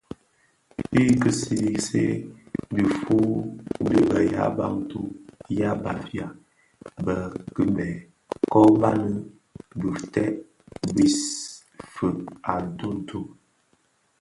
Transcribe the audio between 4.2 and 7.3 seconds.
yabantu (ya Bafia) be